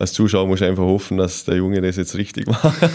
[0.00, 2.80] als Zuschauer muss ich einfach hoffen, dass der Junge das jetzt richtig macht.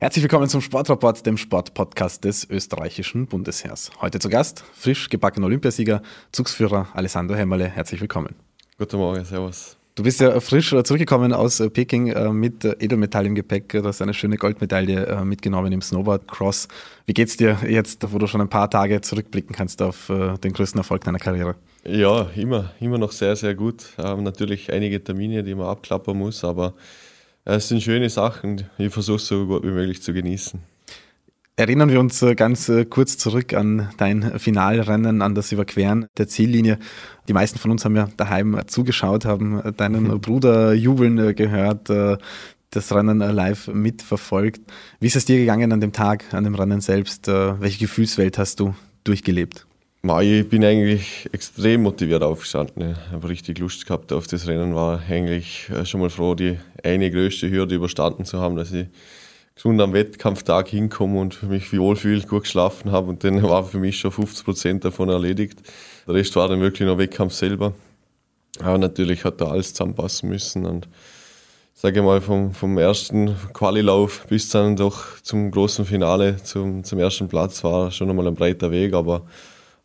[0.00, 3.90] Herzlich willkommen zum Sportrapport, dem Sportpodcast des österreichischen Bundesheers.
[4.02, 7.68] Heute zu Gast frisch gebackener Olympiasieger, Zugsführer Alessandro Hämmerle.
[7.68, 8.34] Herzlich willkommen.
[8.76, 9.78] Guten Morgen, Servus.
[9.96, 13.68] Du bist ja frisch zurückgekommen aus Peking äh, mit Edelmetall im Gepäck.
[13.68, 16.66] Du hast eine schöne Goldmedaille äh, mitgenommen im Snowboard-Cross.
[17.06, 20.52] Wie geht's dir jetzt, wo du schon ein paar Tage zurückblicken kannst auf äh, den
[20.52, 21.54] größten Erfolg deiner Karriere?
[21.86, 23.84] Ja, immer, immer noch sehr, sehr gut.
[23.96, 26.74] Ähm, natürlich einige Termine, die man abklappern muss, aber
[27.44, 28.68] es sind schöne Sachen.
[28.78, 30.58] Ich versuche es so gut wie möglich zu genießen.
[31.56, 36.26] Erinnern wir uns äh, ganz äh, kurz zurück an dein Finalrennen, an das Überqueren der
[36.26, 36.80] Ziellinie.
[37.28, 40.20] Die meisten von uns haben ja daheim zugeschaut, haben deinen mhm.
[40.20, 44.62] Bruder jubeln äh, gehört, das Rennen live mitverfolgt.
[44.98, 47.28] Wie ist es dir gegangen an dem Tag, an dem Rennen selbst?
[47.28, 49.64] Welche Gefühlswelt hast du durchgelebt?
[50.02, 52.90] Ich bin eigentlich extrem motiviert aufgestanden.
[52.90, 54.74] Ich habe richtig Lust gehabt auf das Rennen.
[54.74, 58.88] War eigentlich schon mal froh, die eine größte Hürde überstanden zu haben, dass ich
[59.54, 63.08] gesund am Wettkampftag hinkomme und mich wohlfühle, gut geschlafen habe.
[63.08, 65.60] Und dann war für mich schon 50 Prozent davon erledigt.
[66.06, 67.72] Der Rest war dann wirklich noch Wettkampf selber.
[68.60, 70.66] Aber natürlich hat da alles zusammenpassen müssen.
[70.66, 70.88] Und
[71.72, 77.28] sage mal, vom, vom ersten Qualilauf bis dann doch zum großen Finale, zum, zum ersten
[77.28, 78.94] Platz, war schon einmal ein breiter Weg.
[78.94, 79.22] Aber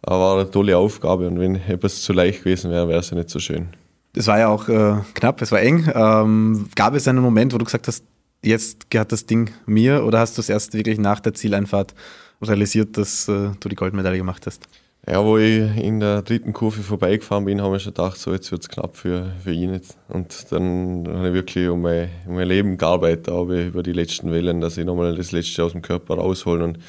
[0.01, 3.29] war eine tolle Aufgabe und wenn etwas zu leicht gewesen wäre, wäre es ja nicht
[3.29, 3.67] so schön.
[4.15, 5.91] Es war ja auch äh, knapp, es war eng.
[5.93, 8.03] Ähm, gab es einen Moment, wo du gesagt hast,
[8.43, 11.93] jetzt gehört das Ding mir oder hast du es erst wirklich nach der Zieleinfahrt
[12.41, 14.67] realisiert, dass äh, du die Goldmedaille gemacht hast?
[15.07, 18.51] Ja, wo ich in der dritten Kurve vorbeigefahren bin, habe ich schon gedacht, so jetzt
[18.51, 19.73] wird es knapp für, für ihn.
[19.73, 19.97] Jetzt.
[20.07, 24.31] Und dann habe ich wirklich um mein, um mein Leben gearbeitet, habe über die letzten
[24.31, 26.79] Wellen, dass ich nochmal das Letzte aus dem Körper rausholen und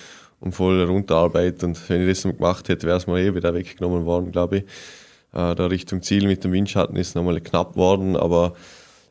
[0.41, 1.63] und voll runterarbeitet.
[1.63, 4.59] Und wenn ich das noch gemacht hätte, wäre es mir eh wieder weggenommen worden, glaube
[4.59, 4.63] ich.
[5.33, 8.55] Äh, da Richtung Ziel mit dem Windschatten ist nochmal knapp worden, aber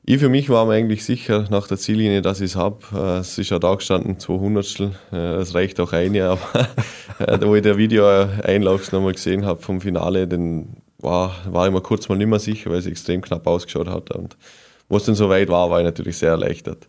[0.03, 2.79] ich für mich war mir eigentlich sicher nach der Ziellinie, dass ich es habe.
[2.93, 4.79] Äh, es ist ja da gestanden, 200.
[4.79, 6.67] Äh, das reicht auch eine, aber
[7.19, 11.81] äh, wo ich der Video-Einlauf nochmal gesehen habe vom Finale, dann war, war ich mir
[11.81, 14.11] kurz mal nicht mehr sicher, weil es extrem knapp ausgeschaut hat.
[14.11, 14.37] Und
[14.87, 16.87] wo es dann so weit war, war ich natürlich sehr erleichtert.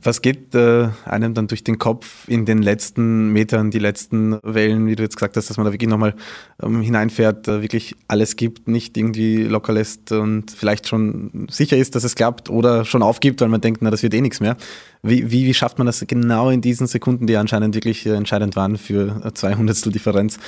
[0.00, 4.86] Was geht äh, einem dann durch den Kopf in den letzten Metern, die letzten Wellen,
[4.86, 6.14] wie du jetzt gesagt hast, dass man da wirklich nochmal
[6.62, 11.96] ähm, hineinfährt, äh, wirklich alles gibt, nicht irgendwie locker lässt und vielleicht schon sicher ist,
[11.96, 14.56] dass es klappt oder schon aufgibt, weil man denkt, na, das wird eh nichts mehr.
[15.02, 18.54] Wie, wie, wie schafft man das genau in diesen Sekunden, die anscheinend wirklich äh, entscheidend
[18.54, 20.38] waren für 200 Differenz,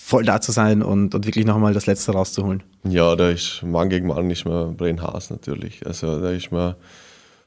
[0.00, 2.62] voll da zu sein und, und wirklich nochmal das Letzte rauszuholen?
[2.84, 5.86] Ja, da ist Mann gegen Mann nicht mehr Brain Haas natürlich.
[5.86, 6.76] Also da ist man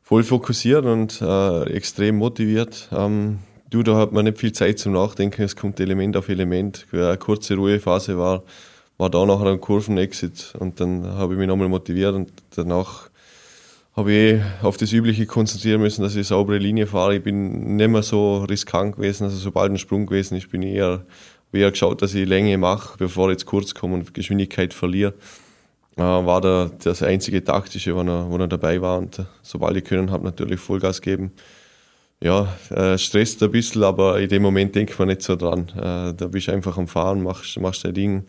[0.09, 2.90] voll fokussiert und äh, extrem motiviert.
[2.92, 3.38] Ähm,
[3.70, 6.88] du, da hat man nicht viel Zeit zum Nachdenken, es kommt Element auf Element.
[6.92, 8.42] Eine kurze Ruhephase war,
[8.97, 13.12] war da nachher ein Kurvenexit und dann habe ich mich nochmal motiviert und danach
[13.96, 17.18] habe ich auf das Übliche konzentrieren müssen, dass ich saubere Linie fahre.
[17.18, 20.74] Ich bin nicht mehr so riskant gewesen, also sobald ein Sprung gewesen ist, bin ich
[20.74, 21.06] eher,
[21.53, 25.14] eher geschaut, dass ich Länge mache, bevor ich jetzt kurz komme und Geschwindigkeit verliere
[26.00, 28.98] war da das einzige taktische, wo er, wo er dabei war.
[28.98, 31.32] Und sobald ich können habe, natürlich Vollgas geben.
[32.22, 35.70] Ja, äh, stresst ein bisschen, aber in dem Moment denkt man nicht so dran.
[35.70, 38.26] Äh, da bist du einfach am Fahren, machst, machst dein Ding.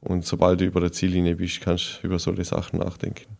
[0.00, 3.36] Und sobald du über der Ziellinie bist, kannst du über solche Sachen nachdenken.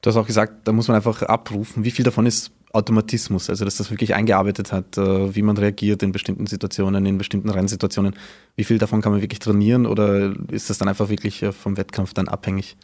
[0.00, 1.84] Du hast auch gesagt, da muss man einfach abrufen.
[1.84, 6.02] Wie viel davon ist Automatismus, also dass das wirklich eingearbeitet hat, äh, wie man reagiert
[6.02, 8.14] in bestimmten Situationen, in bestimmten Rennsituationen.
[8.56, 11.76] Wie viel davon kann man wirklich trainieren oder ist das dann einfach wirklich äh, vom
[11.76, 12.76] Wettkampf dann abhängig?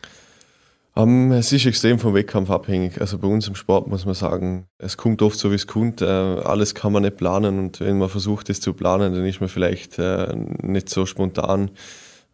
[0.97, 3.00] Um, ähm, es ist extrem vom Wettkampf abhängig.
[3.00, 6.03] Also bei uns im Sport muss man sagen, es kommt oft so, wie es kommt.
[6.03, 9.41] Äh, alles kann man nicht planen und wenn man versucht, es zu planen, dann ist
[9.41, 11.71] man vielleicht nicht so spontan.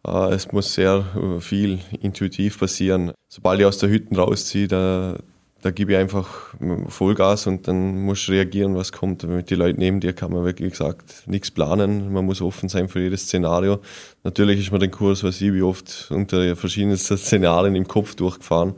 [0.03, 1.05] es muss sehr
[1.39, 3.11] viel intuitiv passieren.
[3.29, 5.17] Sobald ich aus der Hütte rausziehe, da,
[5.61, 6.55] da gebe ich einfach
[6.87, 9.23] Vollgas und dann muss du reagieren, was kommt.
[9.23, 12.11] Mit den Leuten neben dir kann man wirklich gesagt nichts planen.
[12.11, 13.79] Man muss offen sein für jedes Szenario.
[14.23, 18.73] Natürlich ist mir den Kurs, was ich wie oft unter verschiedenen Szenarien im Kopf durchgefahren.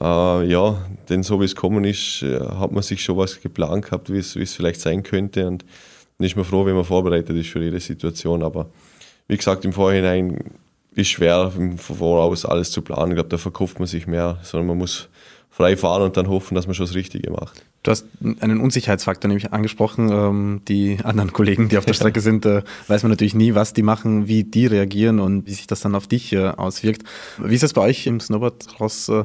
[0.00, 3.84] Äh, ja, denn so wie es kommen ist, äh, hat man sich schon was geplant
[3.84, 5.46] gehabt, wie es, wie es vielleicht sein könnte.
[5.46, 5.64] Und
[6.18, 8.42] dann ist man froh, wenn man vorbereitet ist für jede Situation.
[8.42, 8.70] Aber
[9.28, 10.38] wie gesagt, im Vorhinein
[10.94, 13.12] ist schwer, im Voraus alles zu planen.
[13.12, 15.10] Ich glaube, da verkauft man sich mehr, sondern man muss
[15.56, 17.64] frei fahren und dann hoffen, dass man schon das Richtige macht.
[17.82, 18.06] Du hast
[18.40, 20.10] einen Unsicherheitsfaktor nämlich angesprochen.
[20.12, 23.72] Ähm, die anderen Kollegen, die auf der Strecke sind, äh, weiß man natürlich nie, was
[23.72, 27.04] die machen, wie die reagieren und wie sich das dann auf dich äh, auswirkt.
[27.38, 29.08] Wie ist es bei euch im Snowboardcross?
[29.08, 29.24] Äh,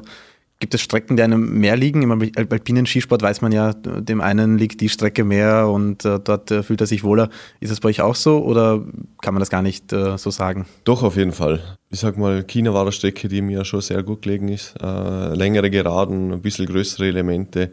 [0.61, 2.03] Gibt es Strecken, die einem mehr liegen?
[2.03, 6.51] Im alpinen Skisport weiß man ja, dem einen liegt die Strecke mehr und äh, dort
[6.51, 7.29] äh, fühlt er sich wohler.
[7.59, 8.85] Ist das bei euch auch so oder
[9.23, 10.67] kann man das gar nicht äh, so sagen?
[10.83, 11.77] Doch, auf jeden Fall.
[11.89, 14.75] Ich sag mal, China war eine Strecke, die mir schon sehr gut gelegen ist.
[14.79, 17.71] Äh, längere Geraden, ein bisschen größere Elemente,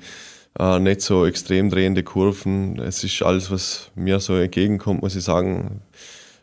[0.58, 2.78] äh, nicht so extrem drehende Kurven.
[2.78, 5.82] Es ist alles, was mir so entgegenkommt, muss ich sagen.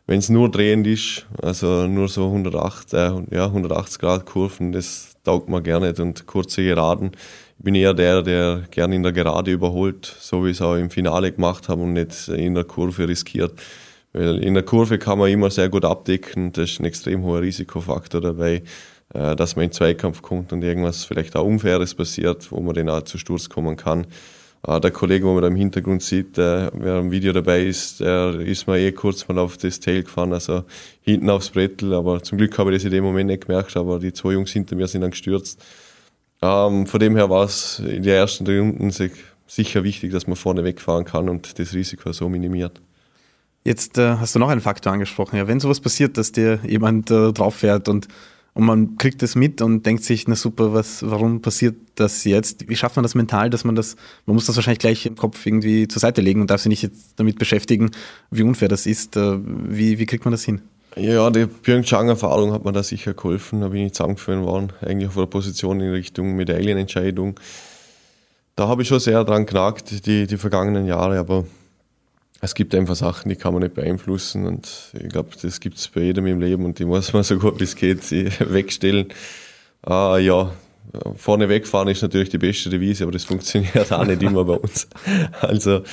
[0.05, 5.14] Wenn es nur drehend ist, also nur so 108, äh, ja, 180 Grad Kurven, das
[5.25, 7.11] taugt mir gerne nicht und kurze Geraden.
[7.57, 10.75] Ich bin eher der, der gerne in der Gerade überholt, so wie ich es auch
[10.75, 13.53] im Finale gemacht habe und nicht in der Kurve riskiert.
[14.13, 17.41] Weil in der Kurve kann man immer sehr gut abdecken, das ist ein extrem hoher
[17.41, 18.63] Risikofaktor dabei,
[19.13, 22.89] äh, dass man in Zweikampf kommt und irgendwas vielleicht auch Unfaires passiert, wo man dann
[22.89, 24.07] auch zu Sturz kommen kann.
[24.67, 27.99] Ah, der Kollege, wo man da im Hintergrund sieht, der, wer im Video dabei ist,
[27.99, 30.63] der ist mir eh kurz mal auf das Tail gefahren, also
[31.01, 33.99] hinten aufs Brettel, aber zum Glück habe ich das in dem Moment nicht gemerkt, aber
[33.99, 35.63] die zwei Jungs hinter mir sind dann gestürzt.
[36.41, 38.89] Ähm, von dem her war es in den ersten Runden
[39.45, 42.81] sicher wichtig, dass man vorne wegfahren kann und das Risiko so minimiert.
[43.63, 45.37] Jetzt äh, hast du noch einen Faktor angesprochen.
[45.37, 48.07] Ja, wenn sowas passiert, dass dir jemand äh, drauf fährt und
[48.55, 52.69] und man kriegt das mit und denkt sich, na super, was, warum passiert das jetzt?
[52.69, 55.45] Wie schafft man das mental, dass man das, man muss das wahrscheinlich gleich im Kopf
[55.45, 57.91] irgendwie zur Seite legen und darf sich nicht jetzt damit beschäftigen,
[58.31, 59.17] wie unfair das ist.
[59.17, 60.61] Äh, wie, wie kriegt man das hin?
[60.95, 63.59] Ja, die Pyeongchang-Erfahrung hat mir da sicher geholfen.
[63.59, 67.37] Da bin ich zusammengeführt worden, eigentlich auf der Position in Richtung Medaillenentscheidung.
[68.55, 71.43] Da habe ich schon sehr dran genagt, die, die vergangenen Jahre, aber
[72.41, 75.87] es gibt einfach Sachen, die kann man nicht beeinflussen und ich glaube, das gibt es
[75.87, 79.07] bei jedem im Leben und die muss man so gut wie es geht wegstellen.
[79.81, 80.51] Ah, ja,
[81.15, 84.87] vorne wegfahren ist natürlich die beste Devise, aber das funktioniert auch nicht immer bei uns.
[85.41, 85.83] Also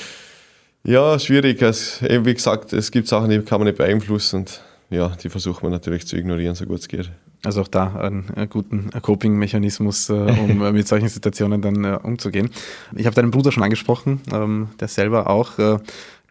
[0.85, 1.63] ja, schwierig.
[1.63, 4.61] Es, eben wie gesagt, es gibt Sachen, die kann man nicht beeinflussen und
[4.91, 7.11] ja, die versucht man natürlich zu ignorieren, so gut es geht.
[7.45, 12.51] Also auch da einen, guten Coping-Mechanismus, äh, um mit solchen Situationen dann äh, umzugehen.
[12.95, 15.79] Ich habe deinen Bruder schon angesprochen, ähm, der selber auch äh,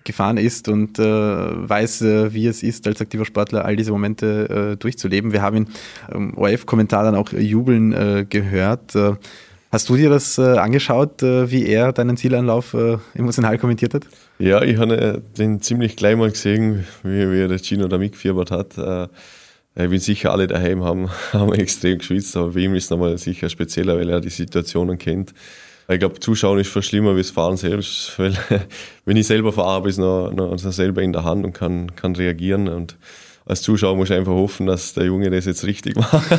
[0.03, 4.73] gefahren ist und äh, weiß, äh, wie es ist, als aktiver Sportler all diese Momente
[4.73, 5.31] äh, durchzuleben.
[5.31, 5.67] Wir haben ihn
[6.13, 8.95] im ORF-Kommentar dann auch jubeln äh, gehört.
[8.95, 9.13] Äh,
[9.71, 12.75] hast du dir das äh, angeschaut, wie er deinen Zielanlauf
[13.13, 14.05] emotional kommentiert hat?
[14.39, 19.09] Ja, ich habe den ziemlich gleich mal gesehen, wie, wie der Gino da mitgefiebert hat.
[19.73, 23.17] Ich bin sicher, alle daheim haben, haben extrem geschwitzt, aber bei ihm ist es nochmal
[23.17, 25.33] sicher spezieller, weil er die Situationen kennt.
[25.91, 28.37] Ich glaube, Zuschauen ist fast schlimmer wie das Fahren selbst, weil
[29.05, 31.95] wenn ich selber fahre, habe ich es noch, noch, selber in der Hand und kann,
[31.95, 32.69] kann reagieren.
[32.69, 32.97] Und
[33.45, 36.31] als Zuschauer muss ich einfach hoffen, dass der Junge das jetzt richtig macht.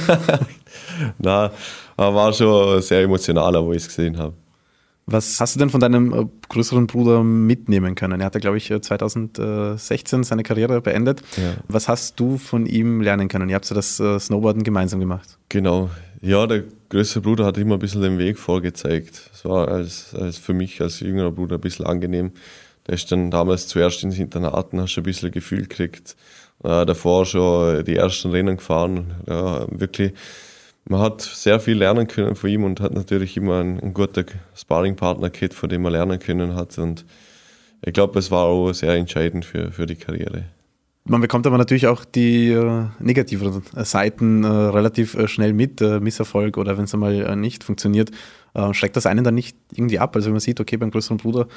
[1.19, 1.51] Nein,
[1.97, 4.35] aber war schon sehr emotional, wo ich es gesehen habe.
[5.07, 8.21] Was hast du denn von deinem äh, größeren Bruder mitnehmen können?
[8.21, 11.23] Er hat ja, glaube ich, 2016 äh, seine Karriere beendet.
[11.37, 11.55] Ja.
[11.67, 13.49] Was hast du von ihm lernen können?
[13.49, 15.39] Ihr habt ja das äh, Snowboarden gemeinsam gemacht.
[15.49, 15.91] Genau.
[16.21, 16.63] Ja, der
[16.93, 19.31] größere Bruder hat immer ein bisschen den Weg vorgezeigt.
[19.33, 22.33] Das war als, als für mich als jüngerer Bruder ein bisschen angenehm.
[22.87, 26.17] Der ist dann damals zuerst ins Internaten, hast ein bisschen Gefühl gekriegt.
[26.63, 29.15] Äh, davor schon die ersten Rennen gefahren.
[29.27, 30.13] Ja, wirklich
[30.85, 34.27] man hat sehr viel lernen können von ihm und hat natürlich immer einen, einen guten
[34.55, 36.77] Sparringpartner gehabt, von dem man lernen können hat.
[36.77, 37.07] Und
[37.83, 40.45] ich glaube, es war auch sehr entscheidend für, für die Karriere.
[41.05, 45.99] Man bekommt aber natürlich auch die äh, negativen Seiten äh, relativ äh, schnell mit, äh,
[45.99, 48.13] Misserfolg oder wenn es einmal äh, nicht funktioniert,
[48.55, 50.15] äh, schreckt das einen dann nicht irgendwie ab.
[50.15, 51.49] Also wenn man sieht, okay, beim größeren Bruder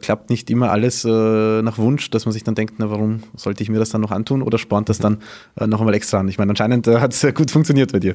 [0.00, 3.70] klappt nicht immer alles nach Wunsch, dass man sich dann denkt, na warum sollte ich
[3.70, 5.18] mir das dann noch antun oder spornt das dann
[5.58, 6.28] noch einmal extra an?
[6.28, 8.14] Ich meine, anscheinend hat es gut funktioniert bei dir.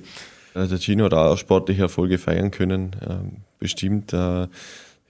[0.55, 4.13] Der Gino hat auch sportliche Erfolge feiern können, ähm, bestimmt.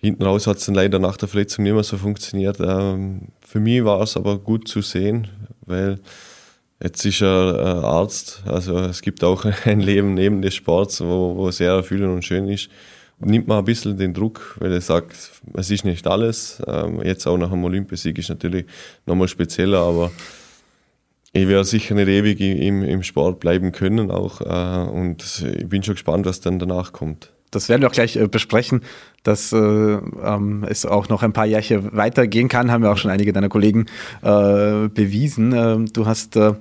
[0.01, 2.57] Äh, hinten raus hat es dann leider nach der Verletzung nicht mehr so funktioniert.
[2.59, 5.27] Ähm, für mich war es aber gut zu sehen,
[5.65, 5.99] weil
[6.81, 8.43] jetzt ist er Arzt.
[8.45, 12.47] Also es gibt auch ein Leben neben des Sports, wo, wo sehr erfüllend und schön
[12.47, 12.69] ist.
[13.19, 15.15] Nimmt man ein bisschen den Druck, weil er sagt,
[15.53, 16.61] es ist nicht alles.
[16.67, 18.65] Ähm, jetzt auch nach dem Olympiasieg ist natürlich
[19.07, 20.11] nochmal spezieller, aber
[21.33, 25.81] ich werde sicher nicht ewig im, im Sport bleiben können auch äh, und ich bin
[25.81, 27.31] schon gespannt, was dann danach kommt.
[27.51, 28.81] Das werden wir auch gleich äh, besprechen,
[29.23, 33.11] dass äh, ähm, es auch noch ein paar Jahre weitergehen kann, haben wir auch schon
[33.11, 33.85] einige deiner Kollegen
[34.21, 35.53] äh, bewiesen.
[35.53, 36.53] Ähm, du hast äh,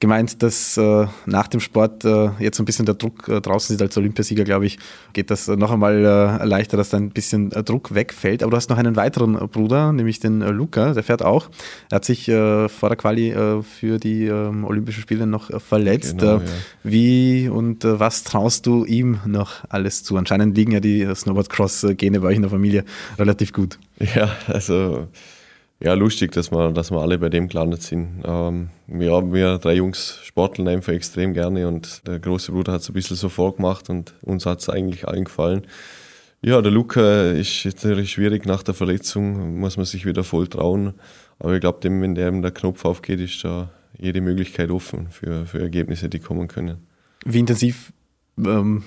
[0.00, 3.76] gemeint, dass äh, nach dem Sport äh, jetzt so ein bisschen der Druck äh, draußen
[3.76, 4.78] ist als Olympiasieger, glaube ich,
[5.12, 8.42] geht das noch einmal äh, leichter, dass da ein bisschen äh, Druck wegfällt.
[8.42, 11.50] Aber du hast noch einen weiteren äh, Bruder, nämlich den Luca, der fährt auch.
[11.90, 16.18] Er hat sich vor der Quali für die ähm, Olympischen Spiele noch verletzt.
[16.18, 16.42] Genau, ja.
[16.82, 20.16] Wie und was traust du ihm noch alles zu?
[20.16, 22.84] Anscheinend liegen ja die Snowboard-Cross-Gene bei euch in der Familie
[23.18, 23.78] relativ gut.
[24.14, 25.08] Ja, also
[25.82, 28.22] ja, lustig, dass wir, dass wir alle bei dem gelandet sind.
[28.24, 32.90] Ähm, ja, wir drei Jungs sporteln einfach extrem gerne und der große Bruder hat es
[32.90, 35.66] ein bisschen so vorgemacht und uns hat es eigentlich allen gefallen.
[36.42, 40.94] Ja, der Luca ist natürlich schwierig nach der Verletzung, muss man sich wieder voll trauen.
[41.38, 45.60] Aber ich glaube, wenn dem der Knopf aufgeht, ist da jede Möglichkeit offen für, für
[45.60, 46.78] Ergebnisse, die kommen können.
[47.24, 47.92] Wie intensiv
[48.38, 48.82] ähm,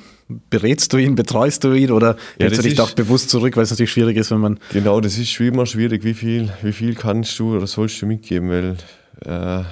[0.50, 3.64] berätst du ihn, betreust du ihn oder ja, hältst du dich auch bewusst zurück, weil
[3.64, 4.60] es natürlich schwierig ist, wenn man.
[4.72, 6.04] Genau, das ist immer schwierig.
[6.04, 8.50] Wie viel, wie viel kannst du oder sollst du mitgeben?
[8.50, 8.78] Weil
[9.26, 9.64] äh,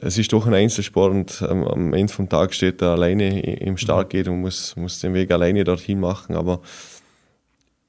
[0.00, 3.76] es ist doch ein Einzelsport und ähm, am Ende vom Tag steht er alleine im
[3.76, 6.36] Start geht und muss, muss den Weg alleine dorthin machen.
[6.36, 6.60] Aber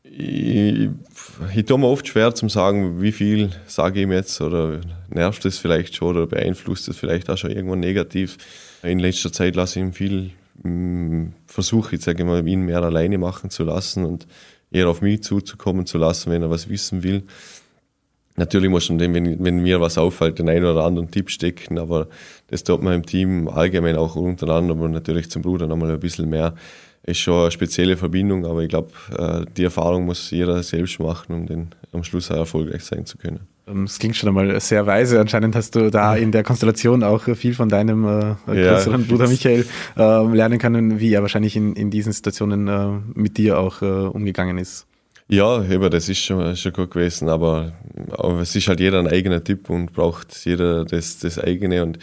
[0.04, 0.90] ich,
[1.56, 5.46] ich tue mir oft schwer zu sagen, wie viel sage ich ihm jetzt oder nervt
[5.46, 8.38] es vielleicht schon oder beeinflusst es vielleicht auch schon irgendwann negativ.
[8.82, 10.32] In letzter Zeit lasse ich ihm viel
[11.46, 14.28] versuche ich, sage mal, ihn mehr alleine machen zu lassen und
[14.72, 17.24] eher auf mich zuzukommen zu lassen, wenn er was wissen will.
[18.36, 21.78] Natürlich muss man dem, wenn, wenn mir was auffällt, den einen oder anderen Tipp stecken,
[21.78, 22.08] aber
[22.48, 26.30] das tut man im Team allgemein auch untereinander, aber natürlich zum Bruder nochmal ein bisschen
[26.30, 26.56] mehr.
[27.04, 31.34] Ist schon eine spezielle Verbindung, aber ich glaube, äh, die Erfahrung muss jeder selbst machen,
[31.34, 33.42] um den am Schluss auch erfolgreich sein zu können.
[33.70, 35.20] Ähm, es klingt schon einmal sehr weise.
[35.20, 39.28] Anscheinend hast du da in der Konstellation auch viel von deinem äh, größeren ja, Bruder
[39.30, 39.66] Michael
[39.98, 43.86] äh, lernen können, wie er wahrscheinlich in, in diesen Situationen äh, mit dir auch äh,
[43.86, 44.86] umgegangen ist.
[45.28, 47.74] Ja, eben, das ist schon, schon gut gewesen, aber,
[48.10, 51.84] aber es ist halt jeder ein eigener Typ und braucht jeder das, das eigene.
[51.84, 52.00] Und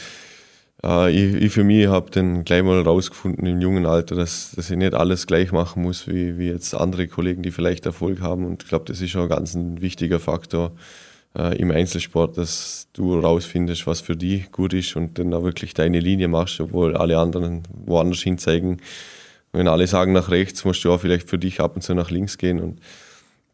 [0.85, 4.71] äh, ich, ich, für mich habe dann gleich mal rausgefunden im jungen Alter, dass, dass
[4.71, 8.47] ich nicht alles gleich machen muss wie, wie jetzt andere Kollegen, die vielleicht Erfolg haben.
[8.47, 10.71] Und ich glaube, das ist schon ein ganz ein wichtiger Faktor
[11.37, 15.75] äh, im Einzelsport, dass du rausfindest, was für die gut ist und dann auch wirklich
[15.75, 18.79] deine Linie machst, obwohl alle anderen woanders hin zeigen.
[19.53, 22.11] Wenn alle sagen nach rechts, musst du auch vielleicht für dich ab und zu nach
[22.11, 22.81] links gehen und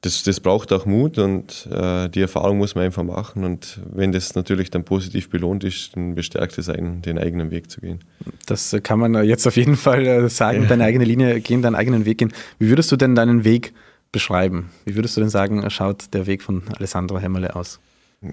[0.02, 3.44] das, das braucht auch Mut und äh, die Erfahrung muss man einfach machen.
[3.44, 7.70] Und wenn das natürlich dann positiv belohnt ist, dann bestärkt es einen, den eigenen Weg
[7.70, 8.00] zu gehen.
[8.46, 10.68] Das kann man jetzt auf jeden Fall äh, sagen, ja.
[10.68, 12.32] deine eigene Linie gehen, deinen eigenen Weg gehen.
[12.58, 13.74] Wie würdest du denn deinen Weg
[14.12, 14.70] beschreiben?
[14.84, 17.80] Wie würdest du denn sagen, schaut der Weg von Alessandro Hämmerle aus?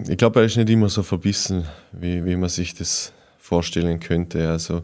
[0.08, 4.48] Ich glaube, er ist nicht immer so verbissen, wie, wie man sich das vorstellen könnte.
[4.48, 4.82] Also,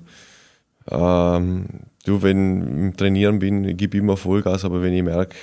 [0.90, 1.66] ähm,
[2.04, 5.36] du, wenn ich im Trainieren bin, ich gebe immer Vollgas, aber wenn ich merke,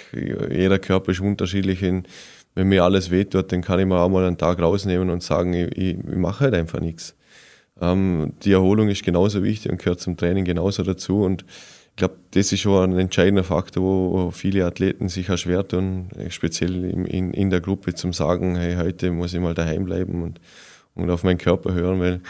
[0.51, 4.37] jeder Körper ist unterschiedlich, wenn mir alles wehtut, dann kann ich mir auch mal einen
[4.37, 7.15] Tag rausnehmen und sagen, ich, ich mache halt einfach nichts.
[7.79, 11.45] Ähm, die Erholung ist genauso wichtig und gehört zum Training genauso dazu und
[11.93, 16.09] ich glaube, das ist schon ein entscheidender Faktor, wo viele Athleten sich auch schwer tun,
[16.29, 20.41] speziell in, in der Gruppe zum sagen, hey, heute muss ich mal daheim bleiben und,
[20.95, 22.21] und auf meinen Körper hören, weil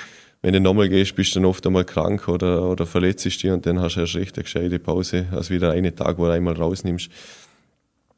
[0.42, 3.66] wenn du nochmal gehst, bist du dann oft einmal krank oder, oder verletzt dich und
[3.66, 6.56] dann hast du erst recht eine gescheite Pause, als wieder einen Tag, wo du einmal
[6.56, 7.10] rausnimmst.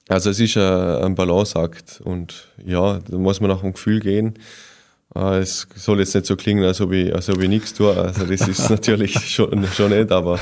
[0.08, 4.34] Also es ist ein, ein Balanceakt und ja, da muss man nach dem Gefühl gehen.
[5.14, 7.96] Ah, es soll jetzt nicht so klingen, als ob ich, als ob ich nichts tue.
[7.96, 10.40] Also das ist natürlich schon, schon nicht, aber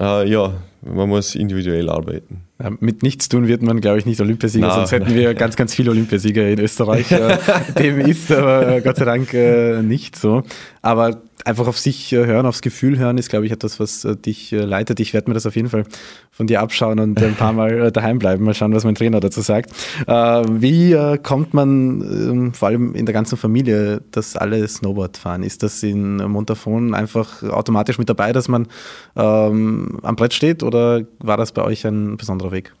[0.00, 0.52] äh, ja,
[0.82, 2.42] man muss individuell arbeiten.
[2.62, 5.56] Ja, mit nichts tun wird man, glaube ich, nicht Olympiasieger, na, sonst hätten wir ganz,
[5.56, 7.10] ganz viele Olympiasieger in Österreich.
[7.12, 7.38] Äh,
[7.78, 10.42] dem ist aber Gott sei Dank äh, nicht so.
[10.82, 14.14] Aber einfach auf sich äh, hören, aufs Gefühl hören, ist, glaube ich, etwas, was äh,
[14.16, 15.00] dich äh, leitet.
[15.00, 15.84] Ich werde mir das auf jeden Fall
[16.30, 19.40] von dir abschauen und ein paar Mal daheim bleiben, mal schauen, was mein Trainer dazu
[19.40, 19.72] sagt.
[20.06, 25.42] Wie kommt man ähm, vor allem in der ganzen Familie, dass alle Snowboard fahren?
[25.42, 28.68] Ist das in Montafon einfach automatisch mit dabei, dass man
[29.16, 32.72] ähm, am Brett steht oder war das bei euch ein besonderer Weg?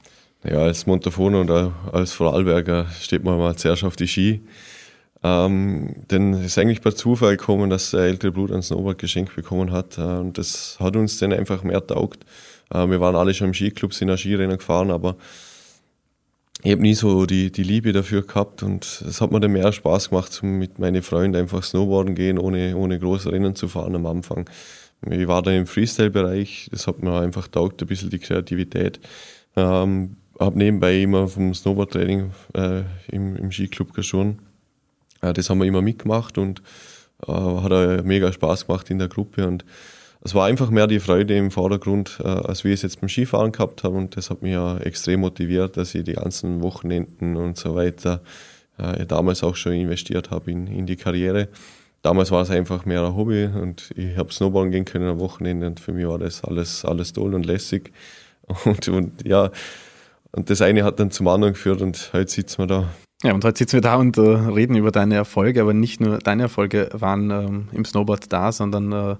[0.44, 4.40] Ja, als Montafon oder als Vorarlberger steht man mal zuerst auf die Ski.
[5.22, 9.34] Ähm, denn es ist eigentlich per Zufall gekommen, dass der ältere Bruder ein Snowboard geschenkt
[9.34, 9.98] bekommen hat.
[9.98, 12.24] Äh, und das hat uns dann einfach mehr taugt.
[12.72, 15.16] Äh, wir waren alle schon im Skiclub, sind auch Skirennen gefahren, aber
[16.62, 19.70] ich habe nie so die, die Liebe dafür gehabt und es hat mir dann mehr
[19.72, 24.06] Spaß gemacht, mit meinen Freunden einfach Snowboarden gehen, ohne, ohne große Rennen zu fahren am
[24.06, 24.50] Anfang.
[25.08, 28.98] Ich war dann im Freestyle-Bereich, das hat mir einfach taugt, ein bisschen die Kreativität.
[29.54, 34.40] Ähm, habe nebenbei immer vom Snowboard-Training äh, im, im Skiclub geschoren
[35.22, 36.62] äh, das haben wir immer mitgemacht und
[37.26, 39.64] äh, hat auch mega Spaß gemacht in der Gruppe und
[40.20, 43.52] es war einfach mehr die Freude im Vordergrund, äh, als wir es jetzt beim Skifahren
[43.52, 47.56] gehabt haben und das hat mich ja extrem motiviert, dass ich die ganzen Wochenenden und
[47.56, 48.20] so weiter
[48.78, 51.48] äh, damals auch schon investiert habe in, in die Karriere.
[52.02, 55.66] Damals war es einfach mehr ein Hobby und ich habe Snowboarden gehen können am Wochenende
[55.66, 57.92] und für mich war das alles, alles toll und lässig.
[58.64, 59.50] Und, und ja,
[60.32, 62.88] und das eine hat dann zum anderen geführt und heute sitzen wir da
[63.22, 66.18] ja, und heute sitzen wir da und äh, reden über deine Erfolge, aber nicht nur
[66.18, 69.16] deine Erfolge waren ähm, im Snowboard da, sondern äh,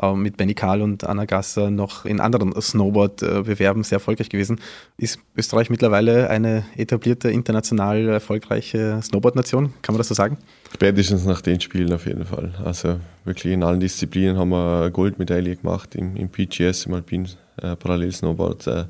[0.00, 4.60] äh, mit Benny Karl und Anna Gasser noch in anderen Snowboard-Bewerben sehr erfolgreich gewesen.
[4.96, 9.74] Ist Österreich mittlerweile eine etablierte, international erfolgreiche Snowboard-Nation?
[9.82, 10.38] Kann man das so sagen?
[10.72, 12.54] Spätestens nach den Spielen auf jeden Fall.
[12.64, 17.28] Also wirklich in allen Disziplinen haben wir Goldmedaille gemacht, im, im PGS, im Alpin
[17.60, 18.66] äh, Parallel-Snowboard.
[18.66, 18.84] Äh,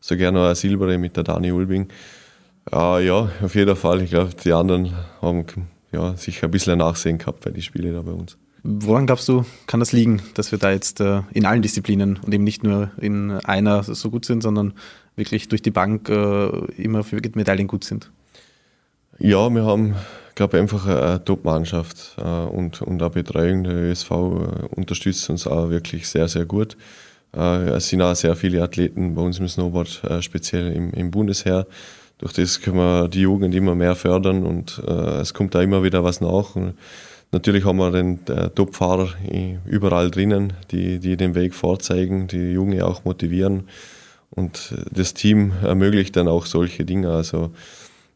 [0.00, 1.88] so gerne eine Silbere mit der Dani Ulbing.
[2.72, 4.02] Äh, ja, auf jeden Fall.
[4.02, 5.44] Ich glaube, die anderen haben
[5.92, 8.36] ja, sicher ein bisschen ein Nachsehen gehabt bei den Spielen da bei uns.
[8.62, 12.34] Woran glaubst du, kann das liegen, dass wir da jetzt äh, in allen Disziplinen und
[12.34, 14.74] eben nicht nur in einer so gut sind, sondern
[15.16, 18.10] wirklich durch die Bank äh, immer für Medaillen gut sind?
[19.20, 19.94] Ja, wir haben,
[20.34, 24.14] glaube ich, einfach eine Top-Mannschaft äh, und, und auch Betreuung der ÖSV äh,
[24.74, 26.76] unterstützt uns auch wirklich sehr, sehr gut.
[27.34, 31.10] Äh, es sind auch sehr viele Athleten bei uns im Snowboard, äh, speziell im, im
[31.10, 31.66] Bundesheer.
[32.18, 35.82] Durch das können wir die Jugend immer mehr fördern und äh, es kommt da immer
[35.82, 36.56] wieder was nach.
[36.56, 36.74] Und
[37.30, 39.10] natürlich haben wir den Top-Fahrer
[39.64, 43.68] überall drinnen, die, die den Weg vorzeigen, die Jungen auch motivieren.
[44.30, 47.10] Und das Team ermöglicht dann auch solche Dinge.
[47.10, 47.52] Also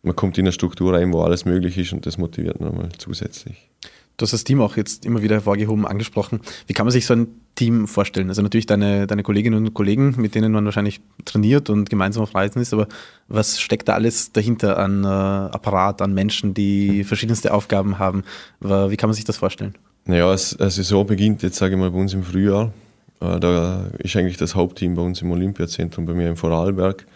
[0.03, 3.69] man kommt in eine Struktur rein, wo alles möglich ist und das motiviert nochmal zusätzlich.
[4.17, 6.41] Du hast das Team auch jetzt immer wieder hervorgehoben, angesprochen.
[6.67, 8.29] Wie kann man sich so ein Team vorstellen?
[8.29, 12.35] Also natürlich deine, deine Kolleginnen und Kollegen, mit denen man wahrscheinlich trainiert und gemeinsam auf
[12.35, 12.89] Reisen ist, aber
[13.29, 18.25] was steckt da alles dahinter an äh, Apparat, an Menschen, die verschiedenste Aufgaben haben?
[18.61, 19.75] Wie kann man sich das vorstellen?
[20.05, 22.73] Naja, es, also so beginnt jetzt, sage ich mal, bei uns im Frühjahr.
[23.21, 27.07] Äh, da ist eigentlich das Hauptteam bei uns im Olympiazentrum, bei mir im Vorarlberg.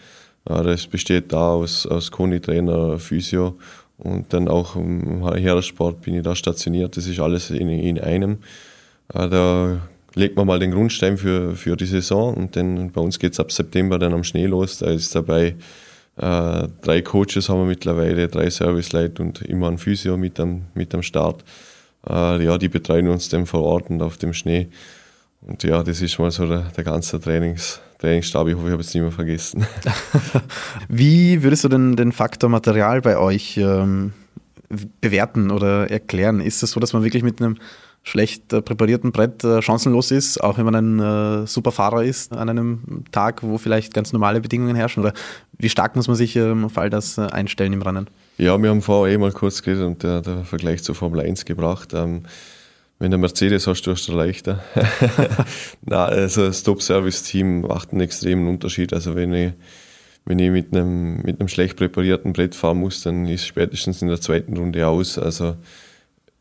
[0.49, 3.57] Äh, das besteht da aus, aus Koni-Trainer, Physio
[3.97, 6.97] und dann auch im Heeressport bin ich da stationiert.
[6.97, 8.39] Das ist alles in, in einem.
[9.13, 9.81] Äh, da
[10.15, 13.39] legt man mal den Grundstein für, für die Saison und dann bei uns geht es
[13.39, 14.79] ab September dann am Schnee los.
[14.79, 15.55] Da ist dabei
[16.17, 20.93] äh, drei Coaches haben wir mittlerweile, drei Serviceleute und immer ein Physio mit am, mit
[20.95, 21.43] am Start.
[22.09, 24.67] Äh, ja, die betreuen uns dann vor Ort und auf dem Schnee.
[25.41, 28.47] Und ja, das ist mal so der, der ganze Trainings, Trainingsstab.
[28.47, 29.65] Ich hoffe, ich habe es nicht mehr vergessen.
[30.89, 34.13] Wie würdest du denn den Faktor Material bei euch ähm,
[35.01, 36.41] bewerten oder erklären?
[36.41, 37.57] Ist es so, dass man wirklich mit einem
[38.03, 42.31] schlecht äh, präparierten Brett äh, chancenlos ist, auch wenn man ein äh, super Fahrer ist
[42.31, 45.03] an einem Tag, wo vielleicht ganz normale Bedingungen herrschen?
[45.03, 45.13] Oder
[45.57, 48.09] wie stark muss man sich ähm, auf all das äh, einstellen im Rennen?
[48.37, 51.45] Ja, wir haben vorher eh mal kurz geredet und der, der Vergleich zur Formel 1
[51.45, 51.93] gebracht.
[51.93, 52.23] Ähm,
[52.99, 54.63] wenn du Mercedes hast, du hast du leichter.
[55.81, 58.93] Nein, also das Top-Service-Team macht einen extremen Unterschied.
[58.93, 59.53] Also wenn ich,
[60.25, 64.07] wenn ich mit einem, mit einem schlecht präparierten Brett fahren muss, dann ist spätestens in
[64.07, 65.19] der zweiten Runde aus.
[65.19, 65.55] Also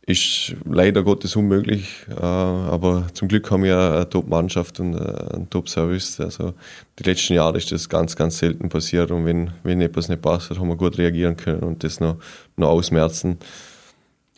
[0.06, 5.50] ist leider Gottes unmöglich, äh, aber zum Glück haben wir eine Top-Mannschaft und äh, einen
[5.50, 6.20] Top-Service.
[6.20, 6.54] Also
[6.98, 10.50] die letzten Jahre ist das ganz, ganz selten passiert und wenn, wenn etwas nicht passt,
[10.50, 12.18] haben wir gut reagieren können und das noch,
[12.56, 13.38] noch ausmerzen.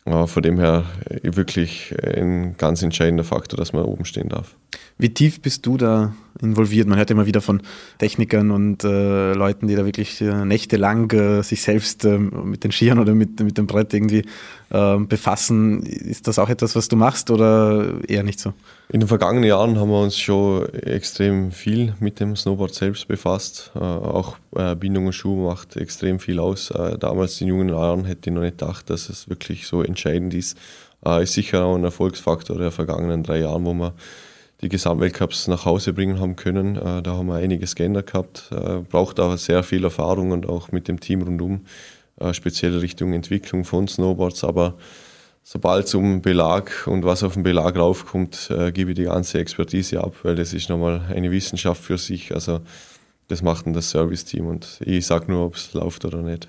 [0.05, 0.85] Von dem her
[1.21, 4.55] wirklich ein ganz entscheidender Faktor, dass man oben stehen darf.
[4.97, 6.87] Wie tief bist du da involviert?
[6.87, 7.61] Man hört immer wieder von
[7.97, 12.71] Technikern und äh, Leuten, die da wirklich äh, nächtelang äh, sich selbst äh, mit den
[12.71, 14.25] Skiern oder mit, mit dem Brett irgendwie
[14.71, 15.83] ähm, befassen.
[15.83, 18.53] Ist das auch etwas, was du machst oder eher nicht so?
[18.89, 23.71] In den vergangenen Jahren haben wir uns schon extrem viel mit dem Snowboard selbst befasst.
[23.75, 26.71] Äh, auch äh, Bindung und Schuh macht extrem viel aus.
[26.99, 30.57] damals in jungen Jahren hätte ich noch nicht gedacht, dass es wirklich so entscheidend ist.
[31.21, 33.91] ist sicher auch ein Erfolgsfaktor der vergangenen drei Jahre, wo man
[34.61, 36.75] die Gesamtweltcups nach Hause bringen haben können.
[36.75, 38.49] Äh, da haben wir einiges geändert gehabt.
[38.51, 41.61] Äh, braucht aber sehr viel Erfahrung und auch mit dem Team rundum,
[42.19, 44.43] äh, speziell Richtung Entwicklung von Snowboards.
[44.43, 44.75] Aber
[45.43, 50.03] sobald es um Belag und was auf den Belag raufkommt, gebe ich die ganze Expertise
[50.03, 52.33] ab, weil das ist nochmal eine Wissenschaft für sich.
[52.35, 52.59] Also
[53.29, 56.47] das macht dann das Service-Team und ich sage nur, ob es läuft oder nicht.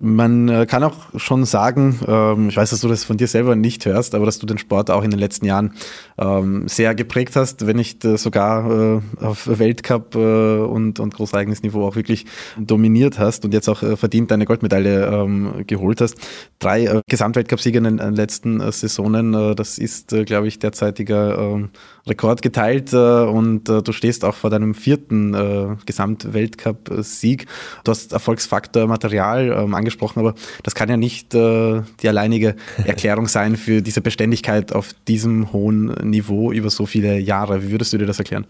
[0.00, 3.56] Man äh, kann auch schon sagen, ähm, ich weiß, dass du das von dir selber
[3.56, 5.72] nicht hörst, aber dass du den Sport auch in den letzten Jahren
[6.18, 11.84] ähm, sehr geprägt hast, wenn nicht äh, sogar äh, auf Weltcup und, und großeigenes Niveau
[11.84, 16.16] auch wirklich dominiert hast und jetzt auch verdient deine Goldmedaille ähm, geholt hast.
[16.60, 21.68] Drei Gesamtweltcupsiege in den letzten Saisonen, das ist, glaube ich, derzeitiger
[22.08, 27.46] Rekord geteilt und du stehst auch vor deinem vierten Gesamtweltcup-Sieg.
[27.84, 33.28] Du hast Erfolgsfaktor Material angesprochen angesprochen, aber das kann ja nicht äh, die alleinige Erklärung
[33.28, 37.62] sein für diese Beständigkeit auf diesem hohen Niveau über so viele Jahre.
[37.62, 38.46] Wie würdest du dir das erklären?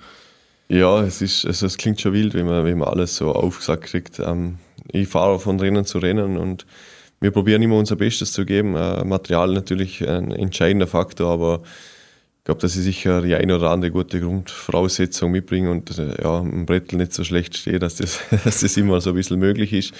[0.68, 3.84] Ja, es ist, also es klingt schon wild, wenn man, wenn man alles so aufgesagt
[3.84, 4.18] kriegt.
[4.18, 4.58] Ähm,
[4.92, 6.66] ich fahre von Rennen zu Rennen und
[7.20, 8.76] wir probieren immer unser Bestes zu geben.
[8.76, 11.62] Äh, Material natürlich ein entscheidender Faktor, aber
[12.48, 16.64] glaube, dass ich sicher die eine oder andere gute Grundvoraussetzung mitbringe und äh, ja, im
[16.64, 19.92] Brettel nicht so schlecht stehe, dass das, dass das immer so ein bisschen möglich ist.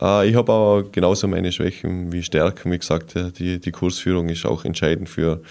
[0.00, 2.72] Äh, ich habe aber genauso meine Schwächen wie Stärken.
[2.72, 5.42] Wie gesagt, die, die Kursführung ist auch entscheidend für,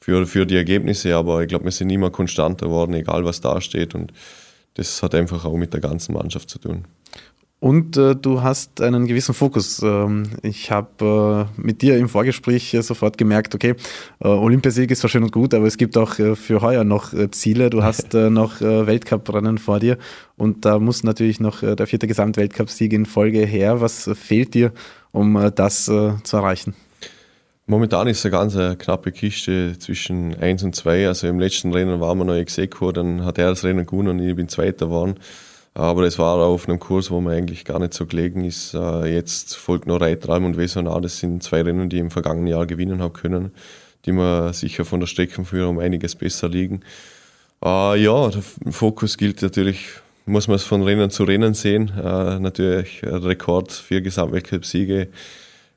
[0.00, 3.58] für, für die Ergebnisse, aber ich glaube, wir sind immer konstanter geworden, egal was da
[3.62, 3.94] steht.
[3.94, 4.12] Und
[4.74, 6.84] das hat einfach auch mit der ganzen Mannschaft zu tun.
[7.60, 9.82] Und äh, du hast einen gewissen Fokus.
[9.82, 13.74] Ähm, ich habe äh, mit dir im Vorgespräch äh, sofort gemerkt, okay,
[14.20, 17.12] äh, Olympiasieg ist zwar schön und gut, aber es gibt auch äh, für heuer noch
[17.12, 17.68] äh, Ziele.
[17.68, 19.98] Du hast noch Weltcuprennen vor dir
[20.36, 23.82] und da muss natürlich noch der vierte Gesamtweltcup-Sieg in Folge her.
[23.82, 24.72] Was fehlt dir,
[25.12, 26.74] um das zu erreichen?
[27.66, 31.08] Momentan ist es eine ganz knappe Kiste zwischen 1 und 2.
[31.08, 34.18] Also im letzten Rennen waren wir noch Execo, dann hat er das Rennen gewonnen und
[34.20, 35.16] ich bin Zweiter geworden.
[35.80, 38.74] Aber es war auf einem Kurs, wo man eigentlich gar nicht so gelegen ist.
[38.74, 41.00] Äh, jetzt folgt noch Reitraum und Wesonar.
[41.00, 43.50] Das sind zwei Rennen, die ich im vergangenen Jahr gewinnen habe können,
[44.04, 46.82] die mir sicher von der Streckenführung um einiges besser liegen.
[47.64, 49.86] Äh, ja, der Fokus gilt natürlich,
[50.26, 51.90] muss man es von Rennen zu Rennen sehen.
[51.96, 55.08] Äh, natürlich Rekord, vier Gesamtweltcup-Siege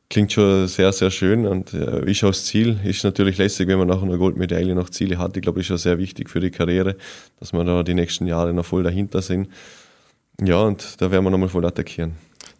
[0.09, 2.77] klingt schon sehr, sehr schön und äh, ist auch das Ziel.
[2.83, 5.37] Ist natürlich lässig, wenn man nach einer Goldmedaille noch Ziele hat.
[5.37, 6.97] Ich glaube, ist schon sehr wichtig für die Karriere,
[7.39, 9.47] dass wir da die nächsten Jahre noch voll dahinter sind.
[10.43, 12.13] Ja, und da werden wir nochmal voll attackieren.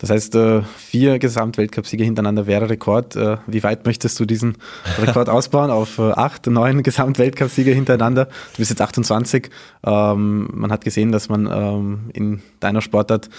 [0.03, 3.15] Das heißt, äh, vier Gesamtweltcupsiege hintereinander wäre Rekord.
[3.15, 4.57] Äh, wie weit möchtest du diesen
[5.01, 5.71] Rekord ausbauen?
[5.71, 8.25] Auf äh, acht, neun Gesamtweltcupsiege hintereinander.
[8.25, 9.49] Du bist jetzt 28.
[9.85, 13.29] Ähm, man hat gesehen, dass man ähm, in deiner Sportart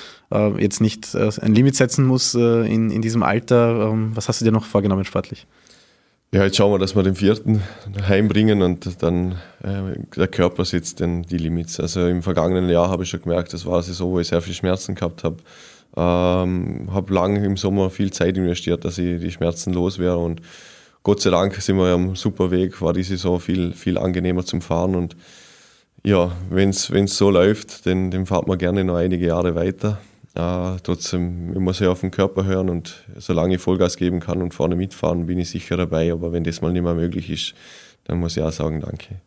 [0.59, 3.91] jetzt nicht ein Limit setzen muss in, in diesem Alter.
[3.93, 5.47] Ähm, was hast du dir noch vorgenommen sportlich?
[6.35, 7.63] Ja, jetzt schauen wir, dass wir den vierten
[8.09, 11.79] heimbringen und dann äh, der Körper setzt dann die Limits.
[11.79, 14.41] Also im vergangenen Jahr habe ich schon gemerkt, das war eine Saison, wo ich sehr
[14.41, 15.37] viel Schmerzen gehabt habe.
[15.97, 20.43] Ähm, habe lange im Sommer viel Zeit investiert, dass ich die Schmerzen los wäre und
[21.05, 24.61] Gott sei Dank sind wir am super Weg, war die Saison viel, viel angenehmer zum
[24.61, 25.15] Fahren und
[26.03, 30.01] ja, wenn es so läuft, dann, dann fahrt man gerne noch einige Jahre weiter.
[30.35, 34.43] Äh, trotzdem, ich muss ja auf den Körper hören und solange ich Vollgas geben kann
[34.43, 36.13] und vorne mitfahren, bin ich sicher dabei.
[36.13, 37.55] Aber wenn das mal nicht mehr möglich ist,
[38.05, 39.21] dann muss ich auch sagen, danke.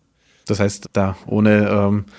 [0.48, 2.12] Das heißt, da ohne ähm, äh,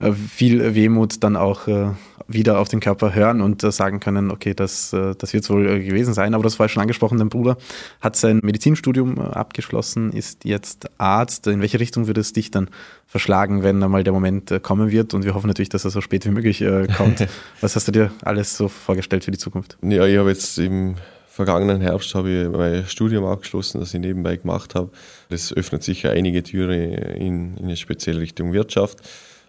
[0.00, 1.90] viel Wehmut dann auch äh,
[2.28, 5.50] wieder auf den Körper hören und äh, sagen können, okay, das, äh, das wird es
[5.50, 6.34] wohl äh, gewesen sein.
[6.34, 7.56] Aber das war schon angesprochen, dein Bruder
[8.00, 11.48] hat sein Medizinstudium äh, abgeschlossen, ist jetzt Arzt.
[11.48, 12.70] In welche Richtung würde es dich dann
[13.06, 15.14] verschlagen, wenn einmal der Moment kommen wird?
[15.14, 16.64] Und wir hoffen natürlich, dass er so spät wie möglich
[16.96, 17.26] kommt.
[17.60, 19.78] Was hast du dir alles so vorgestellt für die Zukunft?
[19.82, 24.36] Ja, ich habe jetzt im vergangenen Herbst habe ich mein Studium abgeschlossen, das ich nebenbei
[24.36, 24.90] gemacht habe.
[25.28, 28.98] Das öffnet sicher einige Türen in, in eine spezielle Richtung Wirtschaft.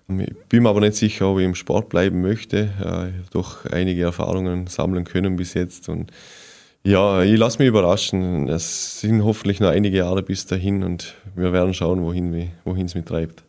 [0.09, 2.69] Ich bin mir aber nicht sicher, ob ich im Sport bleiben möchte.
[2.79, 5.87] Ich habe doch einige Erfahrungen sammeln können bis jetzt.
[5.87, 6.11] Und
[6.83, 8.47] ja, ich lasse mich überraschen.
[8.47, 13.05] Es sind hoffentlich noch einige Jahre bis dahin und wir werden schauen, wohin, es mich
[13.05, 13.43] treibt.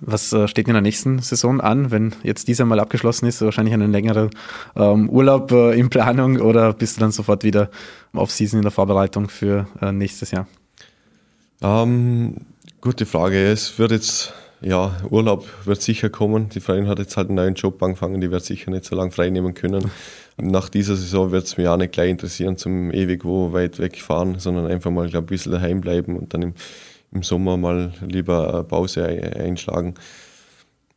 [0.00, 3.40] Was äh, steht in der nächsten Saison an, wenn jetzt dieser mal abgeschlossen ist?
[3.40, 4.30] Wahrscheinlich einen längeren
[4.76, 7.70] ähm, Urlaub äh, in Planung oder bist du dann sofort wieder
[8.12, 10.46] Off-Season in der Vorbereitung für äh, nächstes Jahr?
[11.62, 12.36] Ähm,
[12.82, 13.50] gute Frage.
[13.50, 16.48] Es wird jetzt ja, Urlaub wird sicher kommen.
[16.48, 19.10] Die Freundin hat jetzt halt einen neuen Job angefangen, die wird sicher nicht so lange
[19.10, 19.90] frei nehmen können.
[20.36, 24.00] Nach dieser Saison wird es mich auch nicht gleich interessieren, zum ewig wo weit weg
[24.00, 26.54] fahren, sondern einfach mal glaub, ein bisschen daheim bleiben und dann im,
[27.12, 29.94] im Sommer mal lieber eine Pause einschlagen.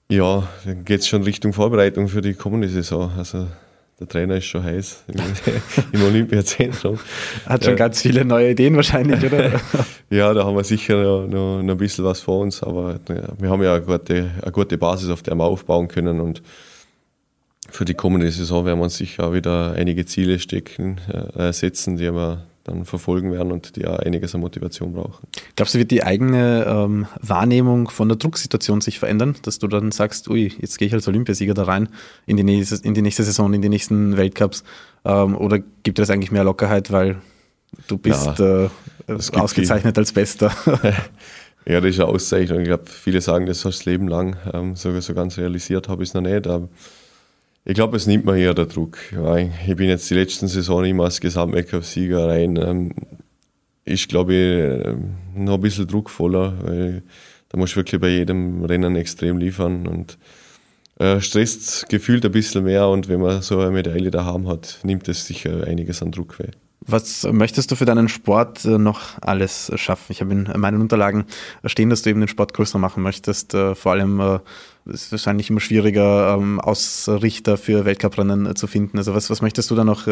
[0.10, 3.12] Ja, dann geht es schon Richtung Vorbereitung für die kommende Saison.
[3.18, 3.48] Also
[4.02, 5.04] der Trainer ist schon heiß
[5.92, 6.98] im Olympiazentrum.
[7.46, 7.78] Hat schon ja.
[7.78, 9.52] ganz viele neue Ideen wahrscheinlich, oder?
[10.10, 13.28] ja, da haben wir sicher noch, noch, noch ein bisschen was vor uns, aber ja,
[13.38, 16.42] wir haben ja eine gute, eine gute Basis, auf der wir aufbauen können und
[17.70, 21.00] für die kommende Saison werden wir uns sicher wieder einige Ziele stecken,
[21.38, 25.28] äh, setzen, die wir dann verfolgen werden und die ja einiges an Motivation brauchen.
[25.56, 29.92] Glaubst du, wird die eigene ähm, Wahrnehmung von der Drucksituation sich verändern, dass du dann
[29.92, 31.90] sagst, ui, jetzt gehe ich als Olympiasieger da rein
[32.28, 34.64] in die nächste, in die nächste Saison, in die nächsten Weltcups?
[35.06, 37.18] Ähm, oder gibt es eigentlich mehr Lockerheit, weil
[37.88, 38.70] du bist ja, äh,
[39.08, 40.02] ausgezeichnet viel.
[40.02, 40.52] als Bester?
[41.66, 42.60] ja, das ist eine Auszeichnung.
[42.60, 44.38] Ich glaube, viele sagen das das Leben lang.
[44.54, 46.46] Ähm, so, so ganz realisiert habe ich es noch nicht.
[46.46, 46.70] Aber
[47.64, 48.98] ich glaube, es nimmt mir eher der Druck.
[49.68, 52.58] Ich bin jetzt die letzten Saison immer als Gesamtweltcup-Sieger rein.
[52.58, 52.92] Ähm,
[53.86, 57.04] ist, glaube ich, ähm, noch ein bisschen druckvoller, weil
[57.50, 60.18] da musst du wirklich bei jedem Rennen extrem liefern und
[61.00, 64.80] äh, stresst gefühlt ein bisschen mehr und wenn man so eine Medaille da haben hat,
[64.84, 66.52] nimmt es sicher einiges an Druck weg.
[66.84, 70.12] Was möchtest du für deinen Sport äh, noch alles schaffen?
[70.12, 71.26] Ich habe in meinen Unterlagen
[71.66, 73.54] stehen, dass du eben den Sport größer machen möchtest.
[73.54, 74.40] Äh, vor allem äh,
[74.86, 78.98] ist es wahrscheinlich immer schwieriger, ähm, Ausrichter für Weltcuprennen zu finden.
[78.98, 80.08] Also was, was möchtest du da noch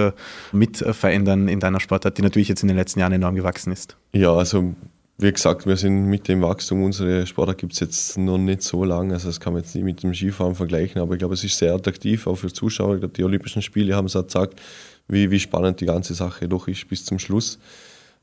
[0.51, 3.97] mit verändern in deiner Sportart, die natürlich jetzt in den letzten Jahren enorm gewachsen ist?
[4.13, 4.75] Ja, also
[5.21, 8.85] wie gesagt, wir sind mit dem Wachstum, unsere Sportart gibt es jetzt noch nicht so
[8.85, 11.43] lange, also das kann man jetzt nicht mit dem Skifahren vergleichen, aber ich glaube, es
[11.43, 12.93] ist sehr attraktiv, auch für Zuschauer.
[12.93, 14.61] Ich glaube, die Olympischen Spiele haben es auch gesagt,
[15.09, 17.59] wie, wie spannend die ganze Sache doch ist bis zum Schluss.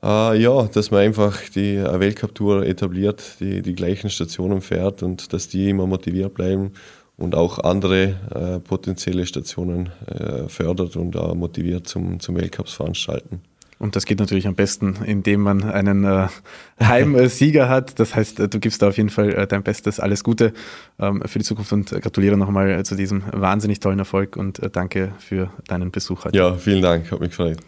[0.02, 5.48] Äh, ja, dass man einfach die Weltcup-Tour etabliert, die, die gleichen Stationen fährt und dass
[5.48, 6.72] die immer motiviert bleiben
[7.16, 13.40] und auch andere äh, potenzielle Stationen äh, fördert und auch motiviert zum, zum Weltcups veranstalten.
[13.78, 16.28] Und das geht natürlich am besten, indem man einen äh,
[16.82, 17.98] Heimsieger hat.
[18.00, 20.00] Das heißt, du gibst da auf jeden Fall äh, dein Bestes.
[20.00, 20.54] Alles Gute
[20.98, 25.12] ähm, für die Zukunft und gratuliere nochmal zu diesem wahnsinnig tollen Erfolg und äh, danke
[25.18, 26.38] für deinen Besuch heute.
[26.38, 27.58] Ja, vielen Dank, hat mich gefreut.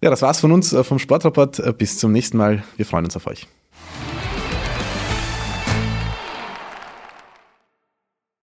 [0.00, 1.58] Ja, das war's von uns äh, vom Sportrapport.
[1.60, 2.64] Äh, bis zum nächsten Mal.
[2.76, 3.46] Wir freuen uns auf euch.